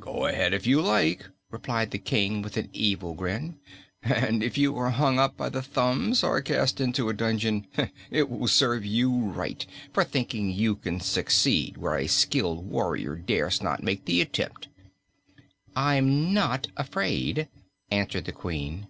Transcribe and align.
"Go 0.00 0.26
ahead, 0.26 0.54
if 0.54 0.66
you 0.66 0.80
like," 0.80 1.26
replied 1.52 1.92
the 1.92 2.00
King, 2.00 2.42
with 2.42 2.56
an 2.56 2.68
evil 2.72 3.14
grin, 3.14 3.60
"and 4.02 4.42
if 4.42 4.58
you 4.58 4.76
are 4.76 4.90
hung 4.90 5.20
up 5.20 5.36
by 5.36 5.48
the 5.48 5.62
thumbs 5.62 6.24
or 6.24 6.40
cast 6.40 6.80
into 6.80 7.08
a 7.08 7.12
dungeon, 7.12 7.64
it 8.10 8.28
will 8.28 8.48
serve 8.48 8.84
you 8.84 9.16
right 9.16 9.64
for 9.92 10.02
thinking 10.02 10.50
you 10.50 10.74
can 10.74 10.98
succeed 10.98 11.76
where 11.76 11.94
a 11.94 12.08
skilled 12.08 12.68
warrior 12.68 13.14
dares 13.14 13.62
not 13.62 13.80
make 13.84 14.04
the 14.04 14.20
attempt." 14.20 14.66
"I'm 15.76 16.34
not 16.34 16.66
afraid," 16.76 17.46
answered 17.88 18.24
the 18.24 18.32
Queen. 18.32 18.88